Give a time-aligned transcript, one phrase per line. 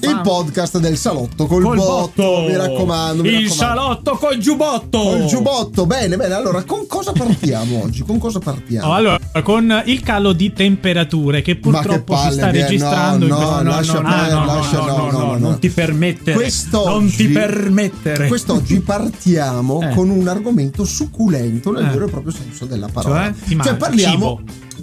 [0.00, 2.40] Il podcast del salotto col, Col botto, botto.
[2.46, 3.22] mi raccomando.
[3.22, 3.54] mi Il raccomando.
[3.54, 4.98] salotto col giubbotto.
[4.98, 6.34] Col giubbotto, bene, bene.
[6.34, 8.02] Allora, con cosa partiamo oggi?
[8.02, 8.88] Con cosa partiamo?
[8.88, 13.34] Oh, allora, con il calo di temperature che purtroppo palle, si sta che- registrando no,
[13.34, 15.38] in questo no, lascia no, no, no, lascia- no, no, no, no, no, no.
[15.38, 16.36] non ti permettere.
[16.36, 18.28] Quest'oggi- non ti permettere.
[18.28, 19.94] Quest'oggi partiamo Eh.
[19.94, 21.88] con un argomento succulento nel Eh.
[21.90, 23.32] vero e proprio senso della parola.
[23.46, 23.54] Cioè?
[23.54, 24.36] Manca, parliamo.
[24.36, 24.73] Pa- esa-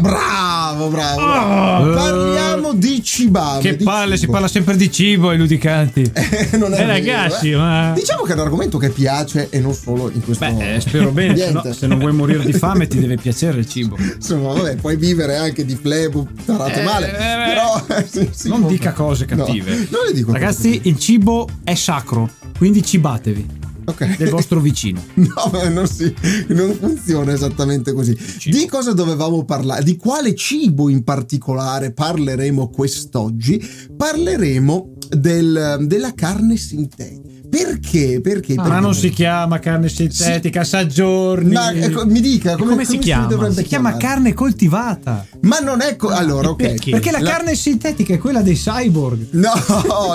[0.00, 1.20] bravo, bravo.
[1.20, 1.94] Oh.
[1.94, 3.60] Parliamo di cibame.
[3.60, 4.32] Che di palle, si cibo.
[4.32, 6.10] parla sempre di cibo ai ludicanti.
[6.58, 7.56] non è Eh, vero, ragazzi, eh.
[7.56, 10.80] ma- Diciamo che è un argomento che piace e non solo in questo Beh, eh,
[10.80, 13.96] spero bene, se, no- se non vuoi morire di fame ti deve piacere il cibo.
[14.00, 17.08] Insomma, vabbè, puoi vivere anche di flebo tarato Eh, male.
[17.10, 19.88] eh, però sì, sì, non dica cose No, cattive.
[19.90, 24.12] non le dico Ragazzi, il cibo è sacro, quindi cibatevi cattive.
[24.12, 24.16] Ok.
[24.18, 25.02] del vostro vicino.
[25.14, 26.12] No, ma non, si-
[26.48, 28.16] non funziona esattamente così.
[28.16, 28.56] Cibo.
[28.56, 29.82] Di cosa dovevamo parlare?
[29.84, 33.62] Di quale cibo in particolare parleremo quest'oggi?
[33.96, 37.29] Parleremo del- della carne sintetica.
[37.50, 38.20] Perché?
[38.20, 38.54] Perché?
[38.54, 38.80] Ma Perché?
[38.80, 41.52] non si chiama carne sintetica, sa giorni.
[41.52, 43.26] Ma ecco, mi dica come, come si chiama?
[43.26, 45.26] dovrebbe si chiama carne coltivata.
[45.40, 45.96] Ma non è.
[45.96, 46.56] co- allora, ok.
[46.56, 46.90] perché?
[46.92, 49.26] Perché la, La- carne sintetica è quella dei cyborg.
[49.32, 49.52] No,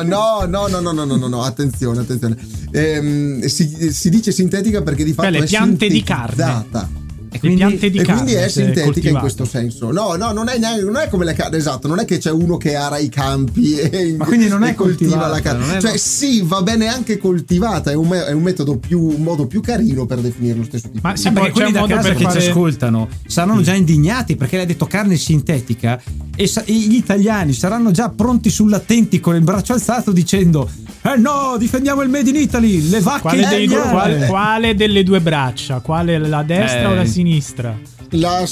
[0.03, 2.37] no, no, no, no, no, no, no, no, attenzione, attenzione.
[2.71, 7.03] Ehm, si, si dice sintetica perché di fatto le è piante di carne.
[7.41, 9.19] E Le piante di e carne quindi è sintetica in coltivate.
[9.19, 9.91] questo senso.
[9.91, 12.31] No, no, non è, neanche- non è come le carne, esatto, non è che c'è
[12.31, 15.79] uno che ara i campi e, Ma quindi non è coltiva coltivata, la carne.
[15.81, 19.61] Cioè, sì, va bene anche coltivata, è un, è un metodo più, un modo più
[19.61, 22.23] carino per definire lo stesso tipo Ma di sì, perché quelli da casa per che
[22.23, 26.01] fare- ci ascoltano saranno già indignati perché l'hai detto carne sintetica
[26.35, 30.69] e, sa- e gli italiani saranno già pronti sull'attenti con il braccio alzato dicendo
[31.05, 34.75] eh no difendiamo il made in Italy le vacche Quale, dei due- italiane." quale- quale
[34.75, 35.79] delle due braccia?
[35.79, 36.85] Quale la destra Eh.
[36.85, 37.77] o la sinistra?
[38.09, 38.43] La,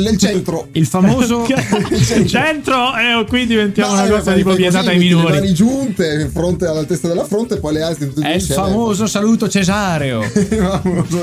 [0.00, 0.68] s- il centro.
[0.72, 1.46] il famoso
[2.16, 5.32] Il centro e qui diventiamo No, una eh, cosa tipo vietata ai metti Le minori.
[5.34, 8.34] mani giunte, in fronte alla testa della fronte e poi le alzi tutte e è
[8.36, 10.20] il famoso saluto cesareo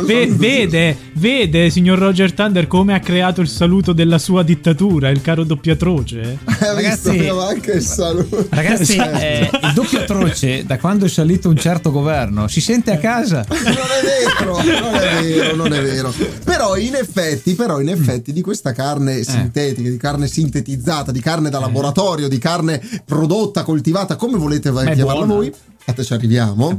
[0.06, 5.22] Ve- vede, vede, signor Roger Thunder, come ha creato il saluto della sua dittatura, il
[5.22, 6.40] caro doppiatroce?
[6.46, 7.10] Hai visto?
[7.12, 8.48] Ragazzi- anche il saluto.
[8.50, 12.98] ragazzi eh, il doppio atroce da quando è salito un certo governo si sente a
[12.98, 16.14] casa non è vero, non è vero, non è vero.
[16.44, 21.50] Però in effetti, però in effetti di questa carne sintetica, di carne sintetizzata, di carne
[21.50, 25.26] da laboratorio, di carne prodotta, coltivata, come volete è chiamarla buona.
[25.26, 25.54] voi,
[25.86, 26.72] a te ci arriviamo.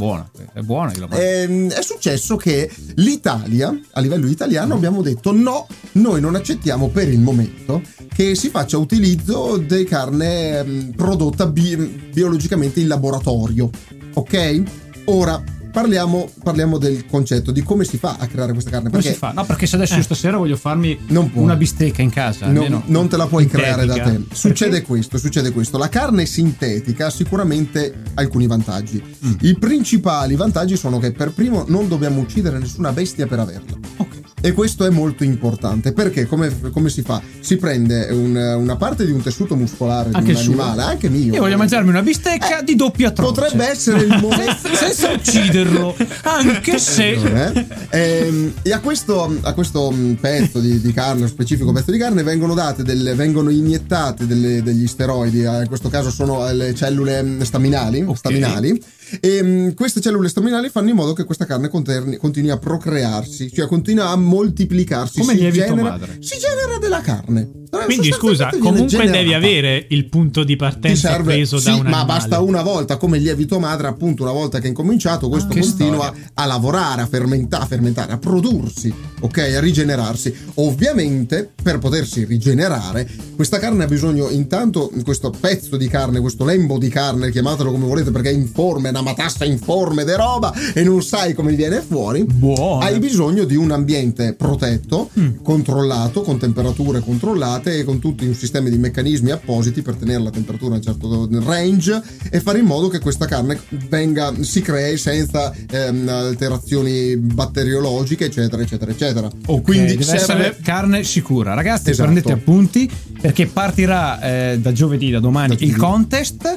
[0.52, 1.22] è buona è buona.
[1.22, 7.08] Ehm, è successo che l'Italia, a livello italiano, abbiamo detto no, noi non accettiamo per
[7.08, 7.80] il momento
[8.12, 13.70] che si faccia utilizzo di carne ehm, prodotta bi- biologicamente in laboratorio.
[14.14, 14.62] Ok?
[15.06, 18.90] Ora parliamo, parliamo del concetto di come si fa a creare questa carne.
[18.90, 19.32] Come perché si fa?
[19.32, 20.98] No, perché se adesso io stasera voglio farmi
[21.34, 24.02] una bistecca in casa, non, almeno non te la puoi creare da te.
[24.02, 24.34] sintetica.
[24.34, 25.78] Succede questo, succede questo.
[25.78, 29.02] La carne sintetica ha sicuramente alcuni vantaggi.
[29.42, 33.78] I principali vantaggi sono che per primo non dobbiamo uccidere nessuna bestia per averla.
[33.96, 34.09] Ok.
[34.42, 37.20] E questo è molto importante perché come, come si fa?
[37.40, 41.34] Si prende un- una parte di un tessuto muscolare Anche di un animale, anche mio.
[41.34, 43.32] Io voglio mangiarmi una bistecca di doppia atroce.
[43.32, 44.74] Potrebbe essere il momento.
[44.74, 47.66] senza ucciderlo, anche se Eh?
[47.90, 52.22] Ehm, e a questo, a questo mm, pezzo di, di carne, specifico pezzo di carne,
[52.22, 55.42] vengono date delle, vengono iniettate delle- degli steroidi.
[55.44, 58.02] eh, In questo caso sono eh, le cellule mm, staminali.
[58.06, 58.16] Ok.
[58.16, 58.82] staminali
[59.20, 63.50] e mm, queste cellule staminali fanno in modo che questa carne conterni- continui a procrearsi,
[63.52, 65.20] cioè continua a moltiplicarsi.
[65.20, 66.16] Come si lievito genera, madre.
[66.20, 67.50] Si genera della carne.
[67.84, 69.36] Quindi scusa, comunque devi generata.
[69.36, 72.06] avere il punto di partenza serve, preso sì, da un ma animale.
[72.06, 76.12] basta una volta come lievito madre appunto una volta che è incominciato questo Ah, continua
[76.34, 83.08] a lavorare a fermentare, a fermentare a prodursi ok a rigenerarsi ovviamente per potersi rigenerare
[83.36, 87.86] questa carne ha bisogno intanto questo pezzo di carne questo lembo di carne chiamatelo come
[87.86, 91.80] volete perché è informe è una matassa informe de roba e non sai come viene
[91.80, 92.78] fuori Buono.
[92.84, 95.10] hai bisogno di un ambiente protetto,
[95.42, 100.30] controllato, con temperature controllate e con tutti un sistema di meccanismi appositi per tenere la
[100.30, 102.00] temperatura a un certo range
[102.30, 103.58] e fare in modo che questa carne
[103.88, 109.30] venga, si crei senza ehm, alterazioni batteriologiche, eccetera, eccetera, eccetera.
[109.46, 111.54] Ok, Quindi deve serve- essere carne sicura.
[111.54, 112.10] Ragazzi, Esatto.
[112.10, 114.20] prendete appunti perché partirà
[114.52, 116.56] eh, da giovedì, da domani, Da il contest.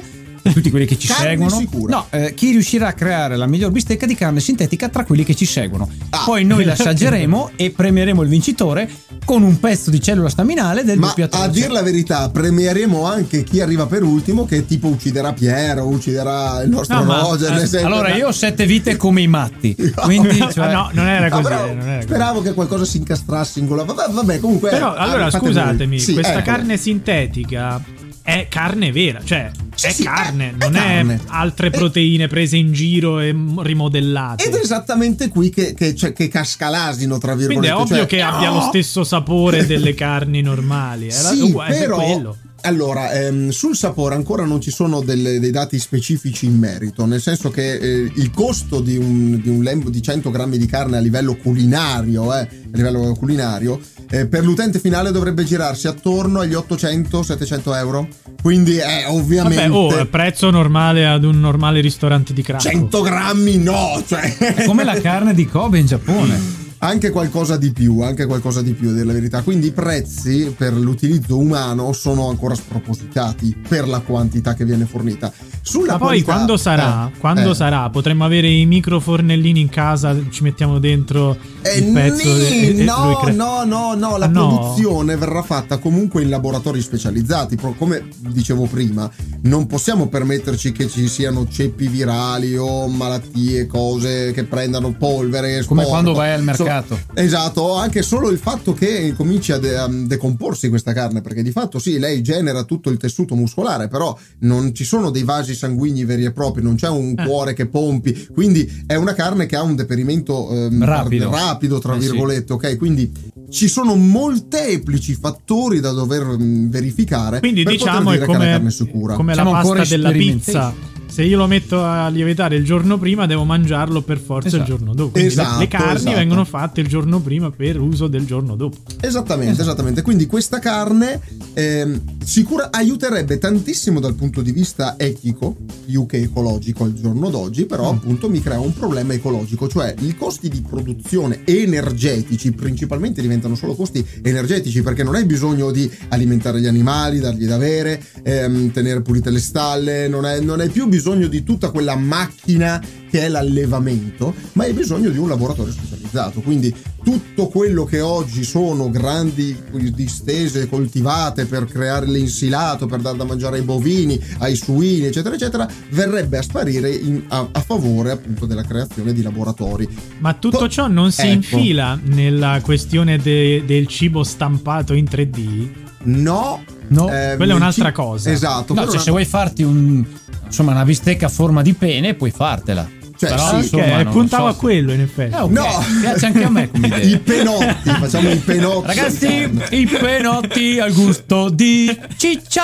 [0.52, 1.94] Tutti quelli che ci Carne seguono, sicura.
[1.96, 5.34] no, eh, chi riuscirà a creare la miglior bistecca di carne sintetica tra quelli che
[5.34, 5.88] ci seguono.
[6.10, 6.22] Ah.
[6.24, 8.88] Poi noi l'assaggeremo e premieremo il vincitore
[9.24, 13.42] con un pezzo di cellula staminale del Ma doppio a dir la verità, premieremo anche
[13.42, 17.50] chi arriva per ultimo, che tipo ucciderà Piero, ucciderà il nostro No, ma- Roger.
[17.50, 19.74] eh, nel senso- Allora, io ho sette vite come i matti.
[19.96, 21.42] Quindi, Ah, cioè, no, non era Ah, così.
[21.42, 22.06] però non era così.
[22.06, 23.84] speravo che qualcosa si incastrasse in quella.
[23.84, 24.68] Vabbè, vabbè, comunque.
[24.70, 26.42] Però eh, allora scusatemi, Sì, questa ecco.
[26.50, 27.82] carne sintetica
[28.22, 31.14] è carne vera, cioè Sì, è sì, carne, è- è non carne.
[31.14, 34.44] è altre proteine prese in giro e rimodellate.
[34.44, 37.60] Ed è esattamente qui che, che, cioè, che casca l'asino, tra virgolette.
[37.60, 38.68] Quindi è ovvio cioè- che abbia lo No!
[38.68, 41.08] stesso sapore delle carni normali.
[41.08, 42.36] Era Sì, uguale, è però quello.
[42.64, 47.20] Allora ehm, sul sapore ancora non ci sono delle- dei dati specifici in merito, nel
[47.20, 50.96] senso che eh, il costo di un, di un lembo di 100 grammi di carne
[50.96, 53.80] a livello culinario, eh, a livello culinario
[54.10, 58.08] eh, per l'utente finale dovrebbe girarsi attorno agli 800-700 euro.
[58.40, 62.62] Quindi è ovviamente Vabbè, oh, è prezzo normale ad un normale ristorante di Cracco.
[62.62, 66.63] 100 grammi no, cioè Come la carne di Kobe in Giappone.
[66.86, 69.42] Anche qualcosa di più, anche qualcosa di più, a dire la verità.
[69.42, 75.32] Quindi i prezzi per l'utilizzo umano sono ancora spropositati per la quantità che viene fornita.
[75.62, 77.54] Sulla Ma poi qualità- quando sarà, eh, quando eh.
[77.54, 82.78] sarà, potremmo avere i microfornellini in casa, ci mettiamo dentro Eh, il pezzo nì, e-
[82.80, 84.48] e no, cre- no, no, no, la Ah, no?
[84.48, 87.56] produzione verrà fatta comunque in laboratori specializzati.
[87.78, 89.10] Come dicevo prima,
[89.42, 95.64] non possiamo permetterci che ci siano ceppi virali o malattie, cose che prendano polvere.
[95.64, 95.88] Come sporco.
[95.90, 96.98] quando vai al Insomma, mercato.
[97.14, 101.50] esatto, anche solo il fatto che cominci a, de- a decomporsi questa carne, perché di
[101.50, 106.04] fatto sì, lei genera tutto il tessuto muscolare, però non ci sono dei vasi sanguigni
[106.04, 107.24] veri e propri, non c'è un Eh.
[107.26, 111.30] cuore che pompi, quindi è una carne che ha un deperimento ehm, Rapido.
[111.30, 112.08] rapido, tra Eh sì.
[112.10, 112.76] virgolette, ok?
[112.76, 113.10] Quindi
[113.50, 117.38] ci sono molteplici fattori da dover verificare.
[117.40, 119.14] Quindi per diciamo poter è dire che la come, carne è sicura.
[119.14, 120.74] come la ancora pasta della pizza.
[121.14, 124.62] Se io lo metto a lievitare il giorno prima, devo mangiarlo per forza Esatto.
[124.62, 125.10] il giorno dopo.
[125.12, 126.16] Quindi le- Esatto, le carni esatto.
[126.16, 128.78] vengono fatte il giorno prima per uso del giorno dopo.
[129.00, 129.68] Esattamente, Esatto.
[129.68, 130.02] esattamente.
[130.02, 131.20] Quindi questa carne
[131.52, 135.54] ehm, sicura aiuterebbe tantissimo dal punto di vista etico,
[135.86, 137.96] più che ecologico al giorno d'oggi, però Mm.
[137.96, 143.76] appunto mi crea un problema ecologico, cioè i costi di produzione energetici principalmente diventano solo
[143.76, 149.00] costi energetici perché non hai bisogno di alimentare gli animali, dargli da bere, ehm, tenere
[149.00, 153.28] pulite le stalle, non hai, non hai più bisogno di tutta quella macchina che è
[153.28, 156.40] l'allevamento, ma hai bisogno di un laboratorio specializzato.
[156.40, 156.74] Quindi
[157.04, 159.56] tutto quello che oggi sono grandi
[159.92, 165.68] distese coltivate per creare l'insilato, per dar da mangiare ai bovini, ai suini, eccetera, eccetera,
[165.90, 169.88] verrebbe a sparire in- a, a favore appunto della creazione di laboratori.
[170.18, 171.32] Ma tutto Co- ciò non si Ecco.
[171.56, 175.68] infila nella questione de- del cibo stampato in 3D?
[176.06, 178.30] No, No, ehm, quella è un'altra ci- cosa.
[178.30, 178.74] Esatto.
[178.74, 180.04] No, cioè, una- se vuoi farti un,
[180.44, 183.03] insomma, una bistecca a forma di pene, puoi fartela.
[183.16, 185.34] Cioè, Però, sì, insomma, non puntavo so a quello in effetti.
[185.34, 185.66] Eh, ok, No.
[186.00, 186.98] piace anche a me come idea.
[186.98, 188.86] I penotti, facciamo i penotti.
[188.88, 192.62] Ragazzi, i penotti al gusto di ciccia.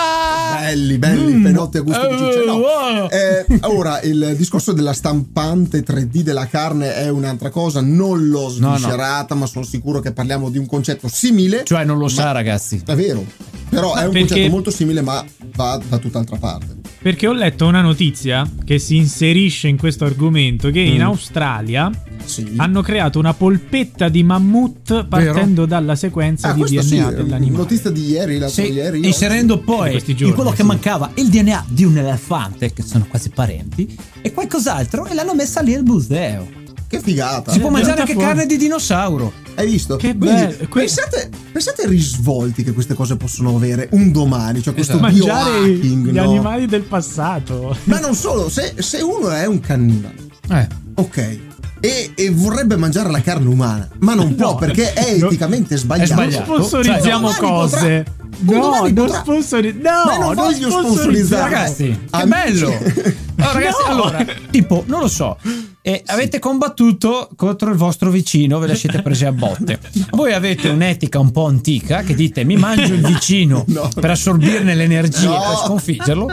[0.58, 1.42] Belli, belli, Mm.
[1.44, 2.44] penotti a gusto di ciccia.
[2.44, 2.52] No.
[2.54, 3.08] Oh.
[3.10, 8.70] Eh, ora, il discorso della stampante 3D della carne è un'altra cosa, non l'ho No,
[8.70, 8.76] no.
[8.76, 11.62] sviscerata, ma sono sicuro che parliamo di un concetto simile.
[11.64, 12.82] Cioè, non lo sa, ragazzi.
[12.84, 13.24] È vero,
[13.68, 15.24] però è un Perché- concetto molto simile, ma
[15.54, 16.78] va da tutt'altra parte.
[17.02, 21.06] Perché ho letto una notizia che si inserisce in questo argomento che in Mm.
[21.06, 21.90] Australia
[22.24, 22.54] Sì.
[22.56, 27.56] hanno creato una polpetta di mammut partendo dalla sequenza Ah, di sì, DNA è dell'animale.
[27.62, 29.06] notizia di ieri, l'altro Sì, ieri.
[29.06, 30.62] inserendo In poi in giorni, quello che sì.
[30.64, 35.60] mancava il DNA di un elefante, che sono quasi parenti, e qualcos'altro, e l'hanno messa
[35.60, 36.58] lì al museo.
[36.86, 37.52] Che figata.
[37.52, 38.26] Si può mangiare anche fuori.
[38.26, 39.32] carne di dinosauro.
[39.54, 39.94] Hai visto?
[39.94, 40.68] Che Quindi, bello.
[40.72, 45.12] Pensate, pensate ai risvolti che queste cose possono avere un domani, cioè questo Esatto.
[45.12, 46.22] Biohacking, gli no?
[46.22, 47.76] animali del passato.
[47.84, 50.14] Ma non solo, se, se uno è un cannibale,
[50.50, 50.66] Eh.
[50.94, 51.38] ok,
[51.80, 55.76] e, e vorrebbe mangiare la carne umana, ma non può No, perché è no, eticamente
[55.76, 56.10] sbagliato.
[56.10, 56.44] è sbagliato.
[56.44, 58.04] Sponsorizziamo Cioè, cose.
[58.44, 60.84] potrà- no, non potrà- sponsori- Ma No, non voglio sponsorizzare.
[60.94, 61.42] sponsorizzare.
[61.42, 62.28] Ragazzi, che Amici.
[62.64, 63.18] bello!
[63.40, 63.90] Allora, ragazzi, No.
[63.92, 65.38] allora, tipo, non lo so,
[65.82, 69.78] eh, avete combattuto contro il vostro vicino, ve la siete presi a botte.
[70.12, 73.88] Voi avete un'etica un po' antica che dite mi mangio il vicino No.
[73.94, 75.38] per assorbirne l'energia No.
[75.40, 76.26] per sconfiggerlo.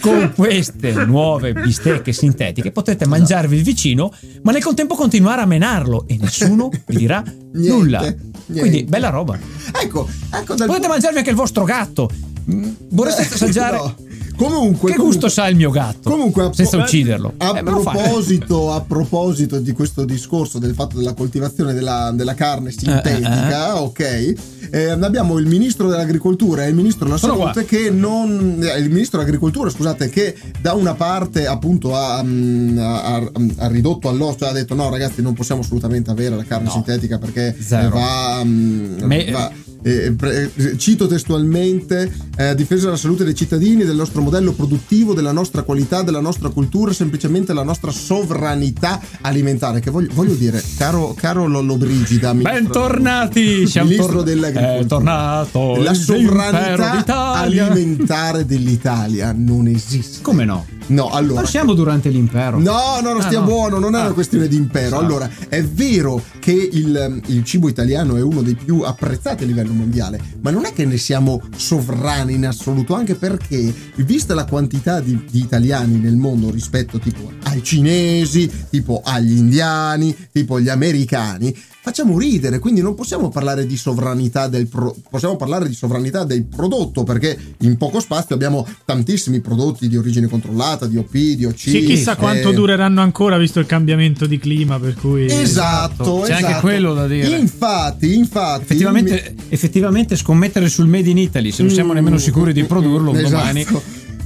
[0.00, 4.12] Con queste nuove bistecche sintetiche potete mangiarvi il vicino,
[4.42, 7.22] ma nel contempo continuare a menarlo e nessuno vi dirà
[7.52, 8.00] Niente, nulla.
[8.00, 8.34] niente.
[8.58, 9.38] Quindi, bella roba.
[9.82, 12.08] Ecco, ecco Potete mangiarvi anche il vostro gatto.
[12.50, 13.76] Mm, Vorreste assaggiare?
[13.76, 13.94] No.
[14.36, 16.10] Comunque, Che comunque- gusto sa il mio gatto?
[16.10, 17.34] Comunque, a senza ucciderlo.
[17.38, 22.70] A Eh, proposito, a proposito di questo discorso del fatto della coltivazione della, della carne
[22.70, 24.34] sintetica, ok?
[24.70, 28.58] eh, abbiamo il ministro dell'agricoltura e il ministro della salute che non.
[28.62, 34.08] eh, il ministro dell'agricoltura, scusate, che da una parte appunto ha, mm, ha- ha ridotto
[34.08, 36.72] all'osso, cioè ha detto no, ragazzi, non possiamo assolutamente avere la carne No.
[36.72, 37.96] sintetica perché Zero.
[37.96, 38.42] va.
[38.44, 39.50] mm, Me- va-
[39.86, 45.14] eh, pre- eh, cito testualmente, eh, difesa della salute dei cittadini, del nostro modello produttivo,
[45.14, 49.78] della nostra qualità, della nostra cultura, semplicemente la nostra sovranità alimentare.
[49.78, 53.66] Che voglio, voglio dire, caro, caro Lollo Brigida, ministro- Bentornati!
[53.68, 54.80] Siamo Ministro tor- dell'agricoltura.
[54.80, 60.22] È tornato la sovranità alimentare dell'Italia non esiste.
[60.22, 60.75] Come no?
[60.88, 61.40] No, allora.
[61.40, 62.58] Non siamo durante l'impero.
[62.58, 63.46] No, no, no, Ah, stia no.
[63.46, 64.02] buono, non è Ah.
[64.04, 64.86] una questione di impero.
[64.86, 65.02] Esatto.
[65.02, 69.72] Allora, è vero che il, il cibo italiano è uno dei più apprezzati a livello
[69.72, 75.00] mondiale, ma non è che ne siamo sovrani in assoluto, anche perché, vista la quantità
[75.00, 81.54] di, di italiani nel mondo rispetto tipo ai cinesi, tipo agli indiani, tipo agli americani,
[81.86, 86.42] facciamo ridere, quindi non possiamo parlare di sovranità del pro- possiamo parlare di sovranità del
[86.42, 91.56] prodotto, perché in poco spazio abbiamo tantissimi prodotti di origine controllata, di OP, di OC.
[91.56, 95.26] Sì, chissà quanto eh, dureranno ancora visto il cambiamento di clima, per cui...
[95.26, 96.60] Esatto, C'è anche esatto.
[96.60, 97.36] quello da dire.
[97.36, 98.62] Infatti, infatti.
[98.62, 103.30] Effettivamente, effettivamente scommettere sul Made in Italy, se non siamo nemmeno sicuri di produrlo Esatto.
[103.30, 103.66] domani.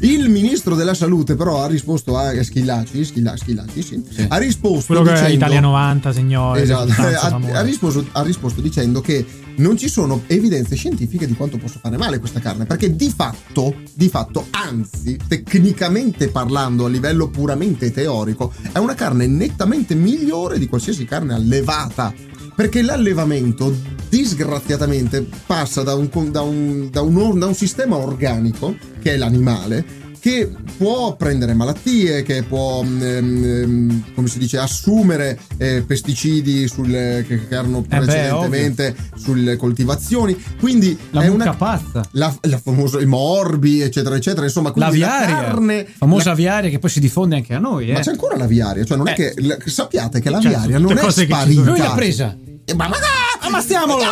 [0.02, 3.04] Il ministro della salute, però, ha risposto a Schillaci.
[3.04, 4.02] Schilla- Schillaci, sì.
[4.09, 4.25] Sì.
[4.28, 5.35] Ha risposto Quello che è dicendo.
[5.35, 6.62] Italia 90, signore.
[6.62, 9.25] Esatto, ha, ha risposto, ha risposto dicendo che
[9.57, 13.75] non ci sono evidenze scientifiche di quanto possa fare male questa carne, perché di fatto,
[13.92, 20.66] di fatto, anzi, tecnicamente parlando, a livello puramente teorico, è una carne nettamente migliore di
[20.66, 22.12] qualsiasi carne allevata.
[22.57, 23.75] Perché l'allevamento,
[24.09, 29.85] disgraziatamente, passa da un, da un- da un- da un sistema organico, che è l'animale,
[30.21, 36.90] che può prendere malattie, che può, mm, ehm, come si dice, assumere eh, pesticidi sul-
[36.90, 40.37] che, che erano Eh beh, precedentemente sulle coltivazioni.
[40.59, 42.07] Quindi La è una pazza.
[42.12, 44.45] la, la famosa i morbi, eccetera, eccetera.
[44.45, 45.87] Insomma, quindi la L'aviaria, carne.
[45.97, 47.88] famosa la- aviaria che poi si diffonde anche a noi.
[47.88, 47.92] Eh.
[47.95, 49.14] ma c'è ancora l'aviaria, cioè non è Eh.
[49.14, 51.62] che la- sappiate che Cioè, l'aviaria tutte non è sparita.
[51.62, 52.37] Lui l'ha presa.
[52.66, 52.97] Eh, Ma, ma,
[53.42, 54.04] Ammazziamolo!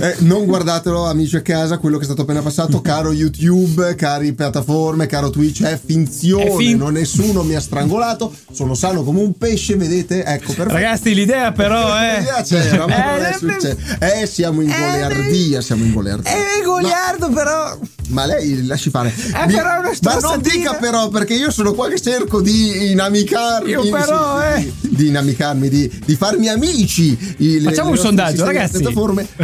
[0.00, 4.32] Eh, non guardatelo amici a casa quello che è stato appena passato caro youtube cari
[4.32, 9.20] piattaforme caro twitch è finzione È fin- non nessuno mi ha strangolato sono sano come
[9.20, 12.18] un pesce vedete ecco perfetto Ragazzi, l'idea però è.
[12.24, 13.76] L'idea c'era, ma non è Eh, successo.
[14.00, 16.30] Eh, siamo in goliardia, siamo in goliardia.
[16.30, 17.78] È goliardo, però.
[18.08, 19.08] Ma lei lasci fare.
[19.08, 22.40] Eh, Mi- però è una ma non dica però, perché io sono qua che cerco
[22.40, 23.70] di inamicarmi.
[23.70, 24.72] Io però, di- eh.
[24.80, 27.16] Di, inamicarmi, di, di farmi amici.
[27.38, 28.82] I- le- Facciamo un sondaggio, ragazzi.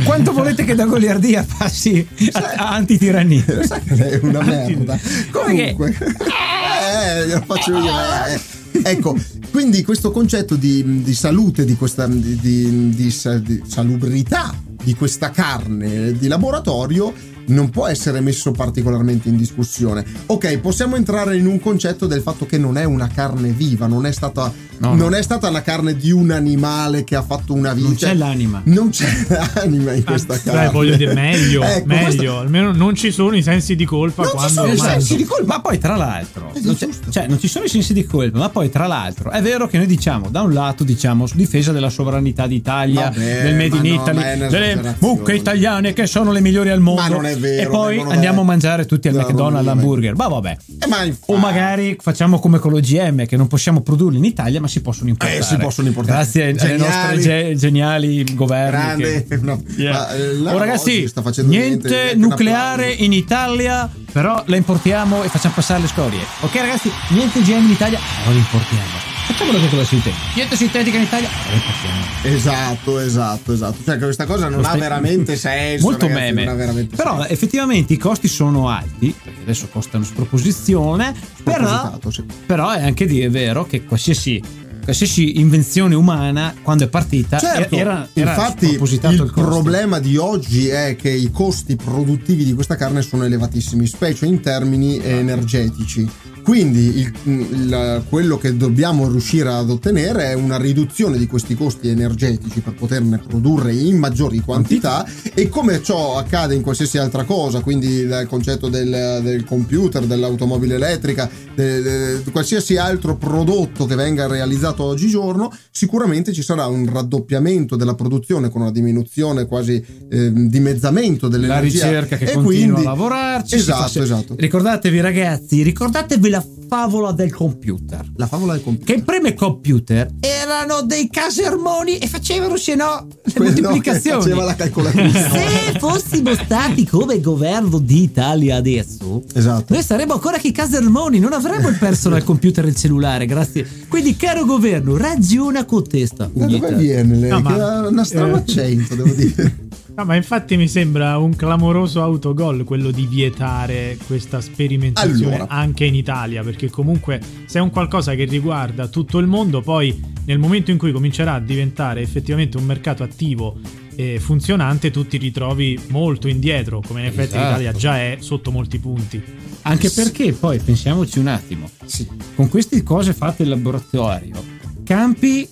[0.04, 3.44] Quanto volete che da goliardia passi a, a antitirannia?
[3.62, 4.98] Sai che lei è una merda.
[5.30, 7.92] Comunque, eh, glielo faccio io.
[8.26, 8.58] eh.
[8.82, 9.16] Ecco,
[9.50, 16.26] quindi questo concetto di, di salute, di questa di, di salubrità di questa carne di
[16.26, 17.12] laboratorio
[17.46, 20.04] non può essere messo particolarmente in discussione.
[20.26, 24.06] Ok, possiamo entrare in un concetto del fatto che non è una carne viva, non
[24.06, 25.16] è stata, No, non no.
[25.16, 27.86] è stata la carne di un animale che ha fatto una vita.
[27.88, 28.62] Non c'è l'anima.
[28.64, 30.60] Non c'è l'anima in questa Ah, carne.
[30.62, 32.04] Dai, voglio dire, meglio, Ecco, meglio.
[32.04, 35.16] questo- Almeno non ci sono i sensi di colpa Non ci quando sono i sensi
[35.16, 35.54] di colpa.
[35.54, 36.76] Ma poi, tra l'altro, Eh, non,
[37.10, 39.76] cioè, non ci sono i sensi di colpa, ma poi, tra l'altro, è vero che
[39.76, 43.94] noi diciamo, da un lato, diciamo, difesa della sovranità d'Italia, Vabbè, del Made ma in
[43.94, 47.02] no, Italy, delle mucche italiane che sono le migliori al mondo.
[47.02, 50.14] Ma non è vero, E poi andiamo a da- mangiare tutti al da McDonald's hamburger.
[50.14, 50.56] Ma vabbè.
[50.82, 54.68] Eh, ma O magari facciamo come con l'OGM, che non possiamo produrli in Italia, ma
[54.68, 55.38] si possono importare.
[55.40, 56.18] Eh, si possono importare.
[56.18, 56.78] Grazie Geniali.
[56.80, 58.70] nostre ge- geniali governi.
[58.70, 59.92] Grande, che- no, Yeah.
[59.92, 65.80] ma, eh, oh, ragazzi, niente, niente, nucleare in Italia, però la importiamo e facciamo passare
[65.80, 66.20] le scorie.
[66.40, 69.09] Ok, ragazzi, niente GM in Italia, però la importiamo.
[69.32, 70.22] Facciamo la cosa sintetica.
[70.34, 72.04] Niente sintetica in Italia, importiamo.
[72.36, 73.76] Esatto, esatto, esatto.
[73.84, 75.84] Cioè, che questa cosa non Lo ha stai- veramente senso.
[75.86, 76.44] Molto ragazzi, meme.
[76.44, 77.32] Non ha veramente Però senso.
[77.32, 82.24] effettivamente i costi sono alti, perché adesso costano sproposizione, però, sì.
[82.44, 84.42] però è anche di- è vero che qualsiasi,
[84.82, 90.68] qualsiasi invenzione umana, quando è partita, Certo, era, era infatti il, il problema di oggi
[90.68, 96.08] è che i costi produttivi di questa carne sono elevatissimi, specie in termini energetici.
[96.42, 101.88] Quindi il- il- quello che dobbiamo riuscire ad ottenere è una riduzione di questi costi
[101.88, 105.06] energetici per poterne produrre in maggiori quantità.
[105.34, 110.76] E come ciò accade in qualsiasi altra cosa, quindi il concetto del, del computer, dell'automobile
[110.76, 116.88] elettrica, de- de- di qualsiasi altro prodotto che venga realizzato oggigiorno, sicuramente ci sarà un
[116.90, 121.86] raddoppiamento della produzione con una diminuzione quasi eh, dimezzamento la dell'energia.
[121.86, 123.54] ricerca che e continua quindi, a lavorarci.
[123.56, 124.34] Esatto, fa se- esatto.
[124.36, 128.04] Ricordatevi, ragazzi, ricordatevi la favola del computer.
[128.16, 128.94] La favola del computer.
[128.94, 134.22] Che i primi computer erano dei casermoni e facevano, se no, le Quello moltiplicazioni.
[134.22, 135.28] faceva la calcolatrice.
[135.30, 139.72] Se fossimo stati come governo d'Italia adesso, Esatto.
[139.74, 143.66] noi saremmo ancora che i casermoni, non avremmo il personal computer e il cellulare, grazie.
[143.88, 144.58] Quindi, caro governo,
[144.96, 146.30] ragiona con testa.
[146.32, 147.30] Da dove viene lei?
[147.30, 148.38] No, che ma- una strano eh.
[148.38, 149.68] accento, devo dire.
[149.92, 155.48] No, ma infatti mi sembra un clamoroso autogol quello di vietare questa sperimentazione Allora.
[155.48, 160.00] anche in Italia, perché comunque se è un qualcosa che riguarda tutto il mondo, poi
[160.24, 163.58] nel momento in cui comincerà a diventare effettivamente un mercato attivo
[163.94, 167.44] e funzionante, tu ti ritrovi molto indietro, come in effetti Esatto.
[167.58, 169.22] l'Italia già è sotto molti punti.
[169.62, 172.06] Anche perché poi pensiamoci un attimo, Sì.
[172.34, 174.42] con queste cose fatte in laboratorio,
[174.84, 175.48] campi,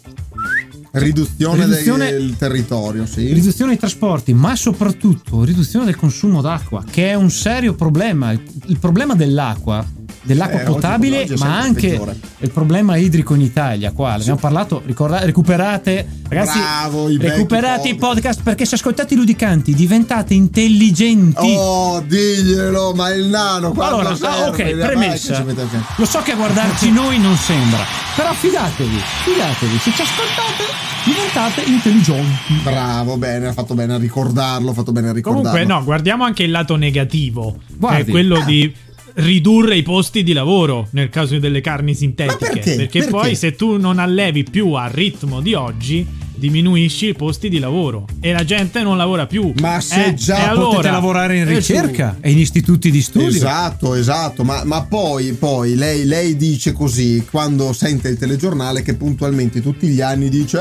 [0.91, 3.31] Riduzione, Riduzione- del territorio, sì.
[3.33, 8.33] riduzione dei trasporti, ma soprattutto riduzione del consumo d'acqua, che è un serio problema.
[8.33, 9.85] Il problema dell'acqua,
[10.29, 12.17] dell'acqua Eh, potabile, ma anche peggiore.
[12.41, 13.91] il problema idrico in Italia.
[13.93, 18.43] Qua ne abbiamo parlato, ricorda- recuperate, ragazzi, Bravo, i recuperate i podcast.
[18.43, 21.55] perché se ascoltate i ludicanti diventate intelligenti.
[21.57, 25.45] Oh, diglielo, ma il nano Allora, ah, serve, ok, vai che premessa.
[25.97, 27.81] Lo so che a guardarci noi non sembra,
[28.15, 32.61] però fidatevi, fidatevi, se ci ascoltate diventate intelligenti.
[32.63, 35.49] Bravo, bene, ha fatto bene a ricordarlo, ha fatto bene a ricordarlo.
[35.51, 38.03] Comunque, no, guardiamo anche il lato negativo, che Guardi.
[38.03, 38.71] è quello di
[39.19, 42.47] ridurre i posti di lavoro nel caso delle carni sintetiche.
[42.47, 42.77] Ma perché?
[42.77, 43.07] Perché?
[43.09, 46.07] poi se tu non allevi più al ritmo di oggi,
[46.39, 49.53] diminuisci i posti di lavoro e la gente non lavora più.
[49.61, 53.29] Ma se Eh, già potete allora, lavorare in eh, ricerca e in istituti di studio.
[53.29, 58.95] Esatto, esatto, ma, ma poi, poi lei, lei dice così quando sente il telegiornale che
[58.95, 60.59] puntualmente tutti gli anni dice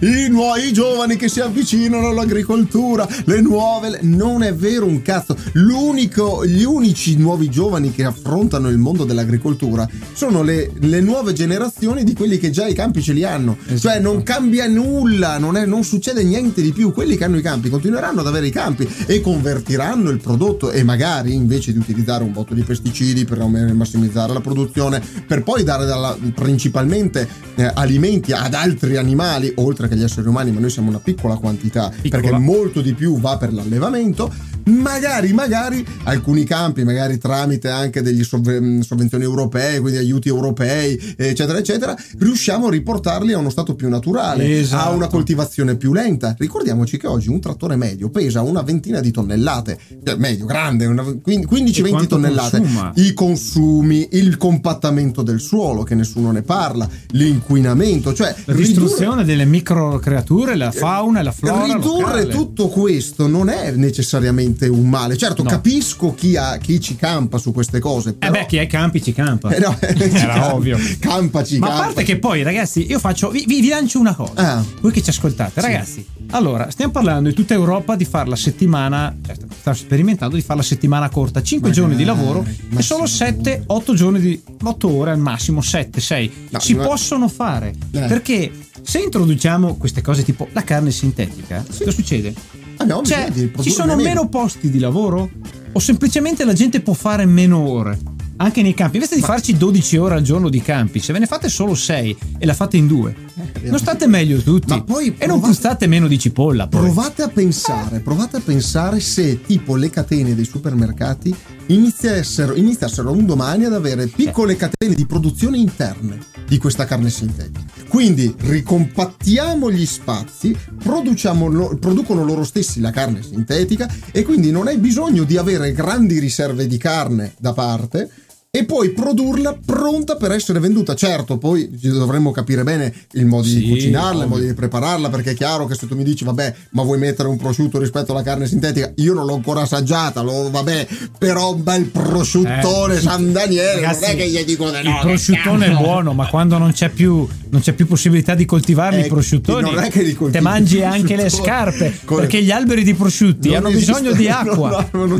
[0.00, 3.90] eh, i, nuovi, giovani che si avvicinano all'agricoltura, le nuove...
[3.90, 3.98] le-".
[4.02, 9.88] Non è vero un cazzo, L'unico, gli unici nuovi giovani che affrontano il mondo dell'agricoltura
[10.12, 13.78] sono le, le nuove generazioni di quelli che già i campi ce li hanno, Esatto.
[13.80, 17.42] cioè non cambia nulla, non, è- non succede niente di più, quelli che hanno i
[17.42, 22.22] campi continueranno ad avere i campi e convertiranno il prodotto e magari invece di utilizzare
[22.24, 28.32] un botto di pesticidi per massimizzare la produzione, per poi dare dalla- principalmente eh, alimenti
[28.32, 32.22] ad altri animali, oltre che agli esseri umani, ma noi siamo una piccola quantità, Piccola.
[32.22, 34.32] perché molto di più va per l'allevamento,
[34.68, 41.58] magari, magari alcuni campi, magari tramite anche degli sovve- sovvenzioni europee, quindi aiuti europei, eccetera,
[41.58, 44.88] eccetera, riusciamo a riportarli a uno stato più naturale, Esatto.
[44.90, 46.34] a una coltivazione più lenta.
[46.38, 51.04] Ricordiamoci che oggi un trattore medio pesa una ventina di tonnellate, cioè, medio, grande, una-
[51.22, 52.58] quin- 15-20 quanto tonnellate.
[52.58, 52.92] consuma?
[52.96, 59.44] I consumi, il compattamento del suolo, che nessuno ne parla, l'inquinamento, cioè La distruzione delle
[59.44, 61.64] microcreature, la fauna e la flora.
[61.64, 62.26] Ridurre locale.
[62.28, 65.16] tutto questo non è necessariamente un male.
[65.16, 65.50] Certo, No.
[65.50, 68.10] capisco chi, ha, chi ci campa su queste cose.
[68.10, 68.32] Eh Però...
[68.32, 69.50] beh, chi i campi ci campa.
[69.50, 70.54] Eh no, ci Era campa.
[70.54, 70.78] ovvio.
[70.98, 71.86] Campaci, Ma a campaci.
[71.94, 73.30] parte che poi, ragazzi, io faccio.
[73.30, 74.32] Vi, vi- lancio una cosa.
[74.56, 74.64] Ah.
[74.80, 76.04] Voi che ci ascoltate, ragazzi.
[76.30, 79.14] Allora, stiamo parlando in tutta Europa di fare la settimana.
[79.24, 81.42] Cioè, sta sperimentando di fare la settimana corta.
[81.42, 82.44] 5 Magari, giorni di lavoro
[82.76, 83.16] e solo sì.
[83.16, 84.42] 7, 8 giorni di.
[84.62, 86.32] 8 ore al massimo, 7, 6.
[86.50, 87.74] No, si possono fare.
[87.92, 88.00] Eh.
[88.00, 88.50] Perché
[88.82, 92.34] se introduciamo queste cose tipo la carne sintetica, cosa succede?
[92.78, 95.30] Abbiamo Cioè, bisogno di ci sono meno posti di lavoro?
[95.72, 97.98] O semplicemente la gente può fare meno ore?
[98.36, 101.26] Anche nei campi, invece di farci 12 ore al giorno di campi, se ve ne
[101.26, 103.14] fate solo 6 e la fate in due,
[103.62, 104.68] non state meglio tutti.
[104.68, 106.66] Ma poi e non provate- puzzate meno di cipolla.
[106.66, 106.80] Poi.
[106.80, 111.34] Provate a pensare, provate a pensare se tipo le catene dei supermercati
[111.66, 117.66] iniziassero, iniziassero un domani ad avere piccole catene di produzione interne di questa carne sintetica.
[117.88, 125.24] Quindi ricompattiamo gli spazi, producono loro stessi la carne sintetica e quindi non hai bisogno
[125.24, 128.10] di avere grandi riserve di carne da parte
[128.50, 130.94] e poi produrla pronta per essere venduta.
[130.94, 135.32] Certo, poi dovremmo capire bene il modo Sì, di cucinarla, il modo di prepararla, perché
[135.32, 138.22] è chiaro che se tu mi dici, vabbè, ma vuoi mettere un prosciutto rispetto alla
[138.22, 140.86] carne sintetica, io non l'ho ancora assaggiata, lo, vabbè,
[141.18, 144.90] però un bel prosciuttone Eh, San Daniele, ragazzi, non è che gli dico di no.
[144.90, 149.02] Il prosciuttone è buono, ma quando non c'è più, non c'è più possibilità di coltivarli
[149.02, 151.98] Eh, i prosciuttoni, non è che li te mangi anche le scarpe.
[152.06, 154.88] Come- Perché gli alberi di prosciutti Non hanno esiste- bisogno di acqua.
[154.92, 155.16] No, no,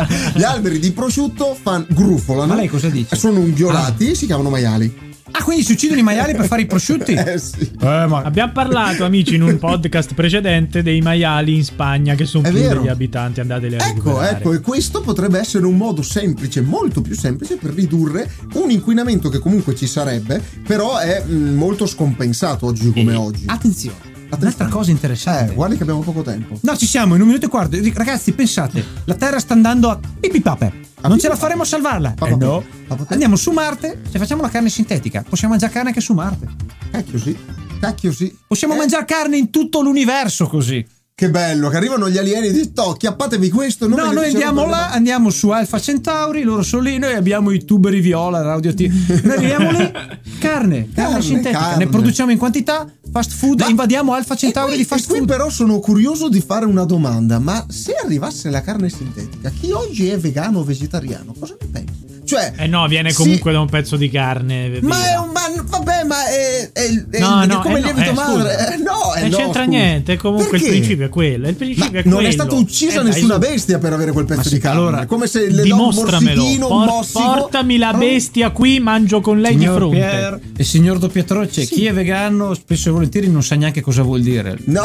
[0.00, 0.06] eh.
[0.34, 2.52] Gli alberi di prosciutto fan, grufolano.
[2.54, 3.16] Ma lei cosa dice?
[3.16, 5.12] Sono unghiolati e si chiamano maiali.
[5.36, 7.12] Ah, quindi si uccidono i maiali per fare i prosciutti?
[7.18, 7.68] Eh sì.
[7.80, 12.46] Eh, ma Abbiamo parlato, amici, in un podcast precedente dei maiali in Spagna che sono
[12.46, 12.80] È più vero.
[12.80, 13.40] degli abitanti.
[13.40, 14.36] Andateli a Ecco, recuperare.
[14.36, 19.28] ecco, e questo potrebbe essere un modo semplice, molto più semplice per ridurre un inquinamento
[19.28, 23.42] che comunque ci sarebbe, però è mh, molto scompensato oggi come E- oggi.
[23.46, 25.52] Attenzione, un'altra cosa interessante.
[25.52, 26.58] Eh, guardi che abbiamo poco tempo.
[26.62, 27.76] No, ci siamo in un minuto e quarto.
[27.94, 30.72] Ragazzi, pensate, la Terra sta andando a pipipape.
[31.02, 32.14] A Non ce la faremo a salvarla.
[32.24, 32.64] Eh no.
[33.08, 34.00] Andiamo su Marte.
[34.10, 36.46] Se facciamo la carne sintetica, possiamo mangiare carne anche su Marte.
[36.90, 37.36] Cacchio sì,
[37.80, 38.34] cacchio sì.
[38.46, 40.84] Possiamo Eh, mangiare carne in tutto l'universo così.
[41.16, 43.86] Che bello, che arrivano gli alieni e dicono, "Toh, chiappatevi questo.
[43.86, 47.64] No, noi andiamo prima." là, andiamo su Alfa Centauri, loro sono lì, noi abbiamo i
[47.64, 49.06] tuberi viola radioattivi.
[49.22, 49.92] Noi arriviamo lì,
[50.40, 51.84] carne, carne, Carne, sintetica, carne.
[51.84, 52.84] ne produciamo in quantità,
[53.14, 55.28] fast food, Ma- invadiamo Alfa Centauri e di fast e qui food.
[55.28, 60.08] però sono curioso di fare una domanda, ma se arrivasse la carne sintetica, chi oggi
[60.08, 61.93] è vegano o vegetariano, cosa ne pensi?
[62.24, 64.68] Cioè, Eh no, viene sì, comunque da un pezzo di carne.
[64.68, 65.10] Ma viva.
[65.12, 65.30] è un.
[65.34, 66.70] Ma, vabbè, ma è.
[66.72, 68.52] è, è- No, è no, come eh il no, lievito eh, madre.
[68.52, 68.72] scusa.
[68.72, 69.76] Eh, no, eh, Non no, c'entra scusa.
[69.76, 70.64] niente, comunque Perché?
[70.66, 71.48] il principio è quello.
[71.48, 72.32] Il principio Ma è non è quello.
[72.32, 73.40] stata uccisa Eh, dai, nessuna su.
[73.40, 74.78] bestia per avere quel pezzo sì, di carne.
[74.80, 76.42] allora, È come se le Dimostramelo.
[76.66, 77.20] Por- mossico.
[77.34, 77.98] portami la No.
[77.98, 79.96] bestia qui, mangio con lei di Signor fronte.
[79.96, 81.74] Pier e signor Doppiatroce, Sì.
[81.74, 84.56] chi è vegano spesso e volentieri non sa neanche cosa vuol dire.
[84.64, 84.82] No,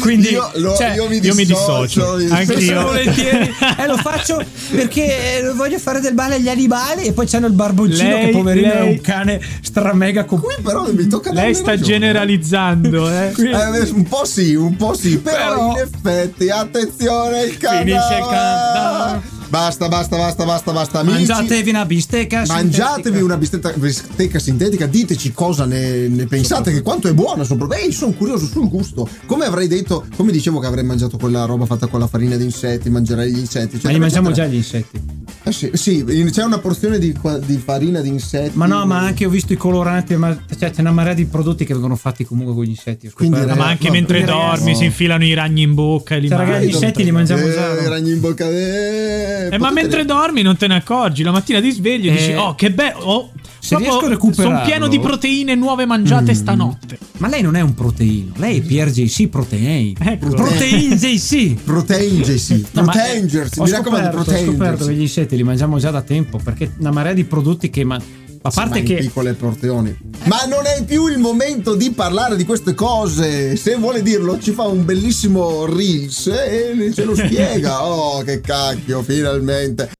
[0.00, 2.12] Quindi, io, lo- cioè, io mi io mi dissocio.
[2.14, 2.80] Anche Spesso io.
[2.80, 7.26] e volentieri e lo faccio perché eh, voglio fare del male agli animali e poi
[7.26, 11.06] c'hanno il barboncino Lei- che poverino è lei- un cane stramega con Qui però mi
[11.08, 11.86] tocca Lei sta ragione.
[11.88, 13.32] generalizzando, eh.
[13.36, 17.78] Eh, un po' sì, un po' sì, però, Però- in effetti, attenzione, il countdown.
[17.84, 19.22] Finisce il countdown.
[19.52, 21.26] Basta, basta, basta, basta, basta, amici.
[21.26, 23.24] mangiatevi una bistecca Mangiatevi sintetica.
[23.24, 27.44] una bistecca, bistecca sintetica, diteci cosa ne, ne pensate, che quanto è buona.
[27.44, 29.06] Soprattutto, Ehi, sono curioso sul gusto.
[29.26, 32.44] Come avrei detto, come dicevo che avrei mangiato quella roba fatta con la farina di
[32.44, 33.72] insetti, mangerei gli insetti.
[33.72, 34.54] ma eccetera, li mangiamo già eccetera.
[34.54, 35.00] gli insetti
[35.44, 38.52] Eh sì, sì, c'è una porzione di, di farina di insetti.
[38.56, 41.66] ma no ma anche ho visto i coloranti ma cioè, c'è una marea di prodotti
[41.66, 43.58] che vengono fatti comunque con gli insetti Quindi scoperto.
[43.58, 44.78] No, ma anche No, mentre ragazzi, dormi no.
[44.78, 47.76] si infilano i ragni in bocca e li Cioè, ragazzi, gli insetti li mangiamo già,
[47.76, 47.88] Eh, no?
[47.90, 48.48] ragni in bocca.
[48.48, 51.22] Eh, Eh, ma potete- mentre dormi non te ne accorgi.
[51.22, 52.98] La mattina ti svegli e Eh, dici: Oh, che bello!
[53.00, 56.98] Oh, se riesco a Sono pieno di proteine nuove mangiate stanotte.
[57.18, 60.30] ma lei non è un proteino lei è PRJC Protein Ecco.
[60.30, 64.94] Protein JC Protein JC, No, ma, eh, Proteingersi, ho mi raccomando, scoperto, ho scoperto che
[64.94, 68.00] gli insetti li mangiamo già da tempo perché una marea di prodotti che ma,
[68.42, 69.96] a parte che piccole porzioni.
[70.24, 73.56] Ma non è più il momento di parlare di queste cose.
[73.56, 77.80] Se vuole dirlo, ci fa un bellissimo reels e ce lo spiega.
[77.92, 79.90] Oh, che cacchio, finalmente.